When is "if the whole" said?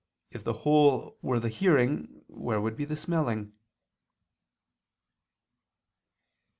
0.31-1.19